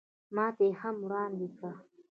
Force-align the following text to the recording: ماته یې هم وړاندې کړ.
ماته 0.35 0.63
یې 0.67 0.71
هم 0.81 0.95
وړاندې 1.05 1.47
کړ. 1.57 1.73